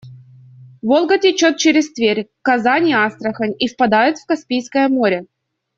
Волга 0.87 1.17
течёт 1.23 1.55
через 1.63 1.85
Тверь, 1.95 2.27
Казань 2.47 2.87
и 2.93 2.99
Астрахань 3.05 3.55
и 3.63 3.67
впадает 3.67 4.17
в 4.17 4.25
Каспийское 4.25 4.89
море. 4.89 5.27